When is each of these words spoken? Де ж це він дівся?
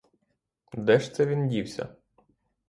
Де 0.73 0.99
ж 0.99 1.13
це 1.13 1.25
він 1.25 1.47
дівся? 1.47 1.95